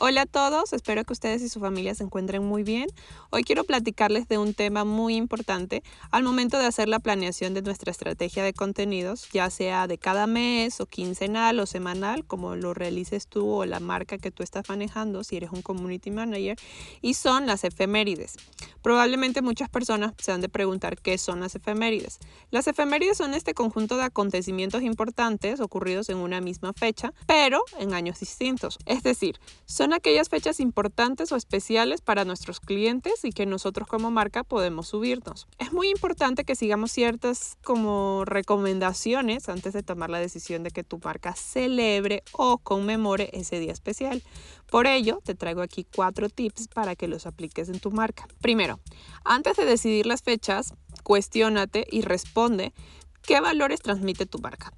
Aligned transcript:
Hola 0.00 0.22
a 0.22 0.26
todos, 0.26 0.72
espero 0.72 1.04
que 1.04 1.12
ustedes 1.12 1.40
y 1.40 1.48
su 1.48 1.60
familia 1.60 1.94
se 1.94 2.02
encuentren 2.02 2.42
muy 2.42 2.64
bien. 2.64 2.88
Hoy 3.30 3.44
quiero 3.44 3.62
platicarles 3.62 4.26
de 4.26 4.38
un 4.38 4.52
tema 4.52 4.84
muy 4.84 5.14
importante 5.14 5.84
al 6.10 6.24
momento 6.24 6.58
de 6.58 6.66
hacer 6.66 6.88
la 6.88 6.98
planeación 6.98 7.54
de 7.54 7.62
nuestra 7.62 7.92
estrategia 7.92 8.42
de 8.42 8.52
contenidos, 8.54 9.28
ya 9.32 9.48
sea 9.50 9.86
de 9.86 9.96
cada 9.96 10.26
mes 10.26 10.80
o 10.80 10.86
quincenal 10.86 11.60
o 11.60 11.66
semanal, 11.66 12.24
como 12.24 12.56
lo 12.56 12.74
realices 12.74 13.28
tú 13.28 13.48
o 13.48 13.66
la 13.66 13.78
marca 13.78 14.18
que 14.18 14.32
tú 14.32 14.42
estás 14.42 14.68
manejando 14.68 15.22
si 15.22 15.36
eres 15.36 15.50
un 15.52 15.62
community 15.62 16.10
manager, 16.10 16.58
y 17.00 17.14
son 17.14 17.46
las 17.46 17.62
efemérides. 17.62 18.34
Probablemente 18.82 19.42
muchas 19.42 19.70
personas 19.70 20.12
se 20.18 20.32
han 20.32 20.40
de 20.40 20.48
preguntar 20.48 20.98
qué 20.98 21.18
son 21.18 21.40
las 21.40 21.54
efemérides. 21.54 22.18
Las 22.50 22.66
efemérides 22.66 23.16
son 23.16 23.32
este 23.32 23.54
conjunto 23.54 23.96
de 23.96 24.02
acontecimientos 24.02 24.82
importantes 24.82 25.60
ocurridos 25.60 26.08
en 26.08 26.16
una 26.16 26.40
misma 26.40 26.72
fecha, 26.72 27.14
pero 27.26 27.62
en 27.78 27.94
años 27.94 28.18
distintos. 28.18 28.78
Es 28.86 29.04
decir, 29.04 29.38
son 29.64 29.83
son 29.84 29.92
aquellas 29.92 30.30
fechas 30.30 30.60
importantes 30.60 31.30
o 31.30 31.36
especiales 31.36 32.00
para 32.00 32.24
nuestros 32.24 32.58
clientes 32.58 33.22
y 33.22 33.32
que 33.32 33.44
nosotros 33.44 33.86
como 33.86 34.10
marca 34.10 34.42
podemos 34.42 34.88
subirnos. 34.88 35.46
Es 35.58 35.74
muy 35.74 35.90
importante 35.90 36.44
que 36.44 36.56
sigamos 36.56 36.90
ciertas 36.90 37.58
como 37.62 38.24
recomendaciones 38.24 39.50
antes 39.50 39.74
de 39.74 39.82
tomar 39.82 40.08
la 40.08 40.20
decisión 40.20 40.62
de 40.62 40.70
que 40.70 40.84
tu 40.84 41.00
marca 41.04 41.34
celebre 41.34 42.22
o 42.32 42.56
conmemore 42.56 43.28
ese 43.34 43.60
día 43.60 43.72
especial. 43.72 44.22
Por 44.70 44.86
ello, 44.86 45.20
te 45.22 45.34
traigo 45.34 45.60
aquí 45.60 45.86
cuatro 45.94 46.30
tips 46.30 46.68
para 46.68 46.96
que 46.96 47.06
los 47.06 47.26
apliques 47.26 47.68
en 47.68 47.78
tu 47.78 47.90
marca. 47.90 48.26
Primero, 48.40 48.80
antes 49.22 49.54
de 49.58 49.66
decidir 49.66 50.06
las 50.06 50.22
fechas, 50.22 50.72
cuestiónate 51.02 51.86
y 51.90 52.00
responde 52.00 52.72
qué 53.20 53.38
valores 53.42 53.82
transmite 53.82 54.24
tu 54.24 54.38
marca. 54.38 54.72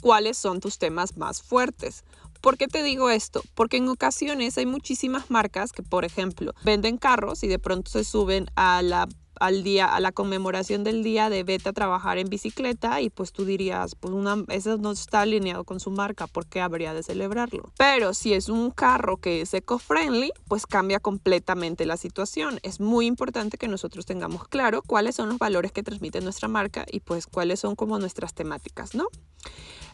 ¿Cuáles 0.00 0.38
son 0.38 0.60
tus 0.60 0.78
temas 0.78 1.18
más 1.18 1.42
fuertes? 1.42 2.04
¿Por 2.46 2.58
qué 2.58 2.68
te 2.68 2.84
digo 2.84 3.10
esto? 3.10 3.42
Porque 3.56 3.78
en 3.78 3.88
ocasiones 3.88 4.56
hay 4.56 4.66
muchísimas 4.66 5.32
marcas 5.32 5.72
que, 5.72 5.82
por 5.82 6.04
ejemplo, 6.04 6.54
venden 6.62 6.96
carros 6.96 7.42
y 7.42 7.48
de 7.48 7.58
pronto 7.58 7.90
se 7.90 8.04
suben 8.04 8.46
a 8.54 8.82
la 8.82 9.08
al 9.40 9.62
día, 9.62 9.86
a 9.86 10.00
la 10.00 10.12
conmemoración 10.12 10.84
del 10.84 11.02
día 11.02 11.30
de 11.30 11.42
vete 11.42 11.68
a 11.68 11.72
trabajar 11.72 12.18
en 12.18 12.28
bicicleta 12.28 13.00
y 13.00 13.10
pues 13.10 13.32
tú 13.32 13.44
dirías, 13.44 13.94
pues 13.94 14.12
una, 14.12 14.44
eso 14.48 14.76
no 14.78 14.92
está 14.92 15.22
alineado 15.22 15.64
con 15.64 15.80
su 15.80 15.90
marca, 15.90 16.26
¿por 16.26 16.46
qué 16.46 16.60
habría 16.60 16.94
de 16.94 17.02
celebrarlo? 17.02 17.72
Pero 17.76 18.14
si 18.14 18.32
es 18.32 18.48
un 18.48 18.70
carro 18.70 19.16
que 19.18 19.40
es 19.40 19.54
eco-friendly, 19.54 20.32
pues 20.48 20.66
cambia 20.66 21.00
completamente 21.00 21.86
la 21.86 21.96
situación. 21.96 22.58
Es 22.62 22.80
muy 22.80 23.06
importante 23.06 23.58
que 23.58 23.68
nosotros 23.68 24.06
tengamos 24.06 24.48
claro 24.48 24.82
cuáles 24.82 25.16
son 25.16 25.28
los 25.28 25.38
valores 25.38 25.72
que 25.72 25.82
transmite 25.82 26.20
nuestra 26.20 26.48
marca 26.48 26.86
y 26.90 27.00
pues 27.00 27.26
cuáles 27.26 27.60
son 27.60 27.76
como 27.76 27.98
nuestras 27.98 28.34
temáticas, 28.34 28.94
¿no? 28.94 29.06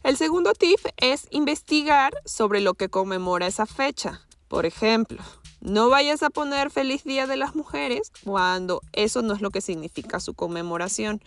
El 0.02 0.16
segundo 0.16 0.52
tip 0.54 0.80
es 0.96 1.28
investigar 1.30 2.12
sobre 2.24 2.60
lo 2.60 2.74
que 2.74 2.88
conmemora 2.88 3.46
esa 3.46 3.66
fecha. 3.66 4.22
Por 4.48 4.66
ejemplo, 4.66 5.22
no 5.62 5.88
vayas 5.90 6.24
a 6.24 6.30
poner 6.30 6.70
feliz 6.70 7.04
Día 7.04 7.28
de 7.28 7.36
las 7.36 7.54
Mujeres 7.54 8.10
cuando 8.24 8.80
eso 8.92 9.22
no 9.22 9.32
es 9.32 9.40
lo 9.40 9.50
que 9.50 9.60
significa 9.60 10.18
su 10.18 10.34
conmemoración. 10.34 11.22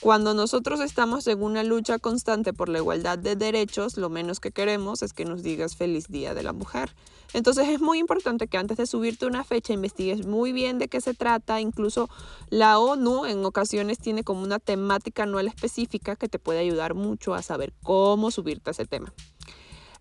Cuando 0.00 0.32
nosotros 0.32 0.80
estamos 0.80 1.26
en 1.26 1.42
una 1.42 1.62
lucha 1.62 1.98
constante 1.98 2.54
por 2.54 2.70
la 2.70 2.78
igualdad 2.78 3.18
de 3.18 3.36
derechos, 3.36 3.98
lo 3.98 4.08
menos 4.08 4.40
que 4.40 4.52
queremos 4.52 5.02
es 5.02 5.12
que 5.12 5.26
nos 5.26 5.42
digas 5.42 5.76
feliz 5.76 6.08
Día 6.08 6.32
de 6.32 6.42
la 6.42 6.54
Mujer. 6.54 6.94
Entonces 7.34 7.68
es 7.68 7.80
muy 7.80 7.98
importante 7.98 8.48
que 8.48 8.56
antes 8.56 8.78
de 8.78 8.86
subirte 8.86 9.26
una 9.26 9.44
fecha 9.44 9.72
investigues 9.72 10.26
muy 10.26 10.52
bien 10.52 10.78
de 10.78 10.88
qué 10.88 11.02
se 11.02 11.12
trata. 11.12 11.60
Incluso 11.60 12.08
la 12.48 12.78
ONU 12.78 13.26
en 13.26 13.44
ocasiones 13.44 13.98
tiene 13.98 14.24
como 14.24 14.42
una 14.42 14.60
temática 14.60 15.24
anual 15.24 15.46
específica 15.46 16.16
que 16.16 16.28
te 16.28 16.38
puede 16.38 16.60
ayudar 16.60 16.94
mucho 16.94 17.34
a 17.34 17.42
saber 17.42 17.74
cómo 17.82 18.30
subirte 18.30 18.70
a 18.70 18.72
ese 18.72 18.86
tema. 18.86 19.12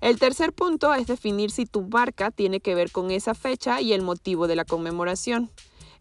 El 0.03 0.19
tercer 0.19 0.51
punto 0.51 0.93
es 0.93 1.07
definir 1.07 1.49
si 1.49 1.65
tu 1.65 1.83
marca 1.83 2.29
tiene 2.29 2.59
que 2.59 2.75
ver 2.75 2.91
con 2.91 3.09
esa 3.09 3.33
fecha 3.33 3.79
y 3.79 3.93
el 3.93 4.01
motivo 4.01 4.47
de 4.47 4.57
la 4.57 4.65
conmemoración. 4.65 5.49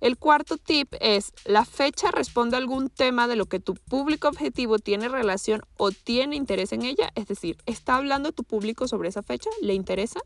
El 0.00 0.18
cuarto 0.18 0.56
tip 0.56 0.92
es, 0.98 1.32
la 1.44 1.64
fecha 1.64 2.10
responde 2.10 2.56
a 2.56 2.58
algún 2.58 2.90
tema 2.90 3.28
de 3.28 3.36
lo 3.36 3.46
que 3.46 3.60
tu 3.60 3.74
público 3.74 4.26
objetivo 4.26 4.80
tiene 4.80 5.08
relación 5.08 5.62
o 5.76 5.92
tiene 5.92 6.34
interés 6.34 6.72
en 6.72 6.82
ella, 6.82 7.12
es 7.14 7.28
decir, 7.28 7.58
¿está 7.64 7.94
hablando 7.94 8.32
tu 8.32 8.42
público 8.42 8.88
sobre 8.88 9.08
esa 9.08 9.22
fecha? 9.22 9.50
¿Le 9.60 9.74
interesa? 9.74 10.18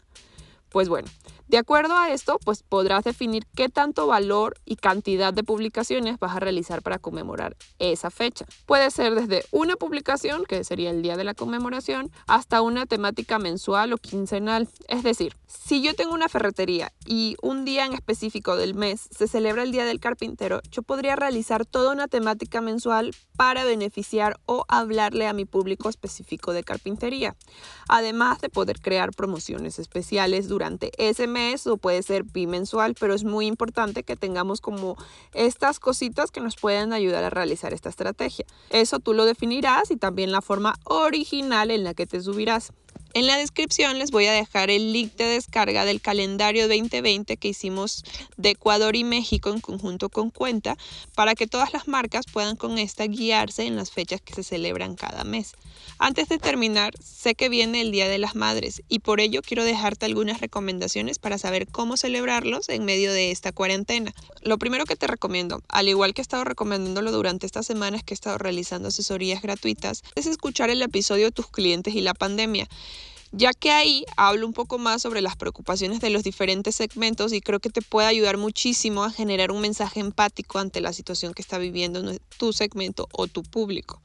Pues 0.77 0.91
bueno, 0.91 1.09
de 1.49 1.57
acuerdo 1.57 1.97
a 1.97 2.11
esto, 2.11 2.39
pues 2.45 2.63
podrás 2.63 3.03
definir 3.03 3.47
qué 3.55 3.71
tanto 3.71 4.07
valor 4.07 4.59
y 4.67 4.77
cantidad 4.77 5.33
de 5.33 5.43
publicaciones 5.43 6.19
vas 6.19 6.37
a 6.37 6.41
realizar 6.41 6.83
para 6.83 6.99
conmemorar 6.99 7.57
esa 7.79 8.11
fecha. 8.11 8.45
Puede 8.67 8.91
ser 8.91 9.15
desde 9.15 9.43
una 9.53 9.77
publicación, 9.77 10.45
que 10.45 10.65
sería 10.65 10.91
el 10.91 11.01
día 11.01 11.17
de 11.17 11.25
la 11.25 11.33
conmemoración, 11.33 12.11
hasta 12.27 12.61
una 12.61 12.85
temática 12.85 13.39
mensual 13.39 13.95
o 13.95 13.97
quincenal. 13.97 14.69
Es 14.89 15.03
decir, 15.03 15.35
si 15.47 15.81
yo 15.81 15.95
tengo 15.95 16.13
una 16.13 16.29
ferretería 16.29 16.93
y 17.07 17.37
un 17.41 17.65
día 17.65 17.87
en 17.87 17.95
específico 17.95 18.57
del 18.57 18.75
mes 18.75 19.09
se 19.17 19.29
celebra 19.29 19.63
el 19.63 19.73
Día 19.73 19.87
del 19.87 20.01
Carpintero, 20.01 20.61
yo 20.71 20.83
podría 20.83 21.17
realizar 21.17 21.65
toda 21.65 21.93
una 21.93 22.09
temática 22.09 22.61
mensual 22.61 23.15
para 23.37 23.65
beneficiar 23.65 24.39
o 24.47 24.65
hablarle 24.69 25.27
a 25.27 25.33
mi 25.33 25.45
público 25.45 25.89
específico 25.89 26.53
de 26.53 26.65
carpintería, 26.65 27.37
además 27.89 28.41
de 28.41 28.49
poder 28.49 28.81
crear 28.81 29.13
promociones 29.13 29.79
especiales 29.79 30.49
durante 30.49 30.66
ese 30.99 31.27
mes 31.27 31.37
mes 31.37 31.67
o 31.67 31.77
puede 31.77 32.03
ser 32.03 32.25
bimensual, 32.25 32.95
pero 32.99 33.15
es 33.15 33.25
muy 33.25 33.47
importante 33.47 34.03
que 34.03 34.17
tengamos 34.17 34.61
como 34.61 34.97
estas 35.35 35.79
cositas 35.79 36.31
que 36.31 36.41
nos 36.41 36.57
pueden 36.57 36.93
ayudar 36.93 37.25
a 37.25 37.31
realizar 37.31 37.75
esta 37.75 37.91
estrategia. 37.91 38.47
Eso 38.71 39.01
tú 39.01 39.13
lo 39.13 39.27
definirás 39.27 39.91
y 39.91 39.97
también 39.97 40.33
la 40.33 40.41
forma 40.41 40.77
original 40.85 41.71
en 41.71 41.85
la 41.85 41.93
que 41.93 42.07
te 42.07 42.21
subirás. 42.21 42.73
En 43.17 43.27
la 43.27 43.39
descripción 43.39 43.99
les 43.99 44.11
voy 44.11 44.27
a 44.27 44.33
dejar 44.33 44.69
el 44.69 44.93
link 44.93 45.15
de 45.15 45.25
descarga 45.25 45.87
del 45.87 46.03
calendario 46.03 46.69
2020 46.69 47.39
que 47.39 47.49
hicimos 47.49 48.05
de 48.37 48.51
Ecuador 48.51 48.95
y 48.95 49.05
México 49.05 49.49
en 49.49 49.61
conjunto 49.61 50.11
con 50.11 50.29
Cuenta 50.29 50.77
para 51.15 51.35
que 51.35 51.47
todas 51.47 51.73
las 51.73 51.89
marcas 51.89 52.27
puedan 52.31 52.57
con 52.57 52.77
esta 52.77 53.07
guiarse 53.07 53.65
en 53.65 53.75
las 53.75 53.91
fechas 53.91 54.21
que 54.21 54.35
se 54.35 54.43
celebran 54.43 54.97
cada 54.97 55.25
mes. 55.25 55.55
Antes 55.99 56.29
de 56.29 56.37
terminar, 56.37 56.93
sé 57.03 57.35
que 57.35 57.49
viene 57.49 57.81
el 57.81 57.91
Día 57.91 58.07
de 58.07 58.19
las 58.19 58.35
Madres 58.35 58.83
y 58.87 58.99
por 58.99 59.21
ello 59.21 59.41
quiero 59.41 59.65
dejarte 59.65 60.05
algunas 60.05 60.43
recomendaciones 60.43 61.19
para 61.19 61.39
saber 61.39 61.69
cómo 61.69 61.97
celebrarlos 61.97 62.69
en 62.69 62.85
medio 62.85 63.15
de 63.15 63.31
esta 63.31 63.51
cuarentena. 63.51 64.13
Lo 64.43 64.59
primero 64.59 64.85
que 64.85 64.97
te 64.97 65.07
recomiendo, 65.07 65.63
al 65.69 65.89
igual 65.89 66.13
que 66.13 66.21
he 66.21 66.23
estado 66.23 66.45
recomendándolo 66.45 67.13
durante 67.13 67.47
estas 67.47 67.65
semanas 67.65 68.03
que 68.05 68.13
he 68.13 68.15
estado 68.17 68.37
realizando 68.37 68.89
asesorías 68.89 69.41
gratuitas, 69.41 70.03
es 70.17 70.27
escuchar 70.27 70.69
el 70.69 70.83
episodio 70.83 71.31
tus 71.31 71.47
clientes 71.47 71.95
y 71.95 72.03
la 72.03 72.13
pandemia 72.13 72.69
ya 73.37 73.53
que 73.53 73.71
ahí 73.71 74.07
hablo 74.17 74.47
un 74.47 74.55
poco 74.55 74.79
más 74.79 75.03
sobre 75.03 75.21
las 75.21 75.37
preocupaciones 75.37 76.01
de 76.01 76.09
los 76.09 76.25
diferentes 76.25 76.75
segmentos 76.75 77.35
y 77.35 77.43
creo 77.43 77.61
que 77.61 77.69
te 77.69 77.83
puede 77.83 78.09
ayudar 78.09 78.39
muchísimo 78.39 79.05
a 79.05 79.11
generar 79.11 79.51
un 79.51 79.61
mensaje 79.61 80.01
empático 80.01 80.59
ante 80.59 80.81
la 80.81 80.95
situación 80.95 81.35
que 81.35 81.43
está 81.43 81.59
viviendo 81.59 82.03
tu 82.39 82.55
segmento 82.55 83.09
o 83.13 83.27
tu 83.27 83.43
público. 83.43 84.01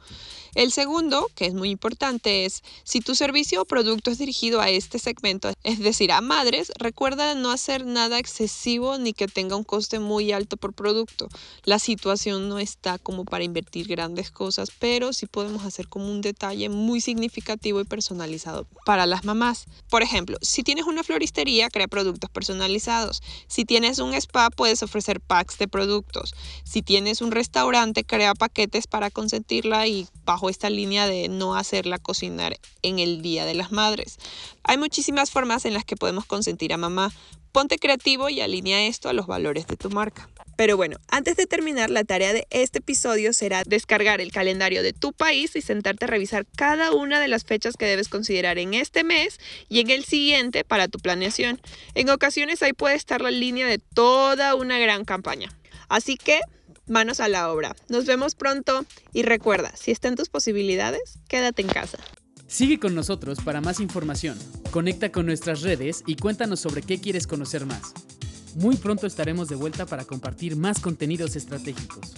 El 0.54 0.74
segundo, 0.74 1.30
que 1.34 1.46
es 1.46 1.54
muy 1.54 1.70
importante, 1.70 2.44
es 2.44 2.62
si 2.84 3.00
tu 3.00 3.16
servicio 3.16 3.62
o 3.62 3.66
producto 3.66 4.12
es 4.12 4.18
dirigido 4.18 4.60
a 4.60 4.70
este 4.70 5.00
segmento, 5.00 5.50
es 5.64 5.80
decir, 5.80 6.12
a 6.12 6.20
madres, 6.20 6.74
recuerda 6.78 7.36
no 7.36 7.52
hacer 7.52 7.86
nada 7.86 8.20
excesivo 8.20 8.98
ni 8.98 9.14
que 9.14 9.30
tenga 9.30 9.56
un 9.56 9.64
coste 9.64 10.00
muy 10.00 10.34
alto 10.34 10.58
por 10.58 10.74
producto. 10.74 11.30
La 11.64 11.80
situación 11.80 12.50
no 12.50 12.60
está 12.60 12.98
como 12.98 13.24
para 13.24 13.46
invertir 13.46 13.88
grandes 13.88 14.30
cosas, 14.30 14.72
pero 14.78 15.14
sí 15.14 15.26
podemos 15.26 15.64
hacer 15.64 15.88
como 15.88 16.12
un 16.12 16.20
detalle 16.20 16.68
muy 16.68 17.00
significativo 17.00 17.80
y 17.80 17.86
personalizado 17.86 18.68
para 18.86 19.06
mamás. 19.24 19.66
Por 19.90 20.04
ejemplo, 20.04 20.38
si 20.42 20.64
tienes 20.64 20.86
una 20.86 21.04
floristería, 21.04 21.70
crea 21.70 21.88
productos 21.88 22.30
personalizados. 22.30 23.22
Si 23.48 23.66
tienes 23.66 24.00
un 24.00 24.14
spa, 24.14 24.50
puedes 24.50 24.84
ofrecer 24.84 25.20
packs 25.22 25.58
de 25.58 25.68
productos. 25.68 26.34
Si 26.64 26.82
tienes 26.82 27.22
un 27.22 27.32
restaurante, 27.32 28.04
crea 28.04 28.34
paquetes 28.36 28.88
para 28.88 29.10
consentirla 29.10 29.88
y 29.88 30.08
bajo 30.26 30.50
esta 30.50 30.70
línea 30.70 31.08
de 31.08 31.28
no 31.28 31.56
hacerla 31.56 32.00
cocinar 32.00 32.58
en 32.82 33.00
el 33.00 33.22
Día 33.22 33.46
de 33.46 33.54
las 33.54 33.72
Madres. 33.72 34.18
Hay 34.64 34.78
muchísimas 34.78 35.32
formas 35.32 35.66
en 35.66 35.74
las 35.74 35.86
que 35.86 35.96
podemos 35.96 36.26
consentir 36.26 36.74
a 36.74 36.78
mamá. 36.78 37.12
Ponte 37.52 37.78
creativo 37.78 38.30
y 38.30 38.40
alinea 38.42 38.86
esto 38.88 39.10
a 39.10 39.14
los 39.14 39.28
valores 39.28 39.68
de 39.68 39.76
tu 39.78 39.90
marca. 39.90 40.30
Pero 40.62 40.78
bueno, 40.78 40.98
antes 41.08 41.38
de 41.38 41.48
terminar, 41.48 41.90
la 41.90 42.04
tarea 42.04 42.34
de 42.34 42.46
este 42.52 42.78
episodio 42.78 43.34
será 43.34 43.64
descargar 43.66 44.22
el 44.22 44.32
calendario 44.32 44.84
de 44.84 44.94
tu 44.94 45.12
país 45.12 45.56
y 45.56 45.62
sentarte 45.62 46.06
a 46.06 46.08
revisar 46.08 46.46
cada 46.56 46.92
una 46.92 47.20
de 47.20 47.28
las 47.28 47.46
fechas 47.46 47.76
que 47.78 47.88
debes 47.88 48.10
considerar 48.10 48.60
en 48.60 48.76
este 48.76 49.04
mes 49.04 49.40
y 49.70 49.80
en 49.80 49.90
el 49.90 50.06
siguiente 50.06 50.64
para 50.64 50.88
tu 50.88 51.00
planeación. 51.00 51.60
En 51.96 52.12
ocasiones 52.12 52.62
ahí 52.62 52.74
puede 52.74 52.94
estar 52.94 53.22
la 53.22 53.32
línea 53.32 53.66
de 53.66 53.80
toda 53.80 54.54
una 54.54 54.78
gran 54.78 55.04
campaña. 55.04 55.50
Así 55.90 56.16
que, 56.16 56.40
manos 56.86 57.22
a 57.22 57.28
la 57.28 57.52
obra. 57.52 57.76
Nos 57.90 58.06
vemos 58.06 58.36
pronto 58.36 58.86
y 59.14 59.24
recuerda, 59.24 59.76
si 59.76 59.90
están 59.90 60.14
tus 60.14 60.30
posibilidades, 60.30 61.18
quédate 61.28 61.64
en 61.64 61.70
casa. 61.70 61.98
Sigue 62.46 62.80
con 62.80 62.94
nosotros 62.94 63.40
para 63.44 63.62
más 63.62 63.80
información. 63.80 64.38
Conecta 64.70 65.12
con 65.12 65.26
nuestras 65.26 65.64
redes 65.64 66.04
y 66.06 66.18
cuéntanos 66.18 66.60
sobre 66.60 66.84
qué 66.84 67.02
quieres 67.02 67.26
conocer 67.26 67.66
más. 67.66 67.96
Muy 68.56 68.76
pronto 68.76 69.08
estaremos 69.08 69.48
de 69.48 69.56
vuelta 69.56 69.86
para 69.86 70.06
compartir 70.06 70.56
más 70.56 70.80
contenidos 70.80 71.36
estratégicos. 71.36 72.14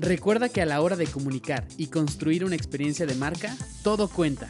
Recuerda 0.00 0.48
que 0.48 0.62
a 0.62 0.66
la 0.66 0.80
hora 0.80 0.96
de 0.96 1.06
comunicar 1.06 1.66
y 1.76 1.86
construir 1.88 2.44
una 2.44 2.56
experiencia 2.56 3.06
de 3.06 3.14
marca, 3.14 3.56
todo 3.82 4.08
cuenta. 4.08 4.48